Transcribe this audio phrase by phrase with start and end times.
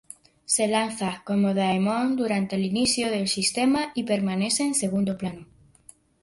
[0.53, 5.45] Se lanza como daemon durante el inicio del sistema y permanece en segundo plano.